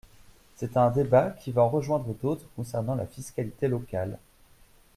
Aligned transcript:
C’est 0.55 0.77
un 0.77 0.89
débat 0.89 1.29
qui 1.29 1.51
va 1.51 1.61
en 1.61 1.69
rejoindre 1.69 2.15
d’autres 2.23 2.47
concernant 2.55 2.95
la 2.95 3.05
fiscalité 3.05 3.67
locale. 3.67 4.17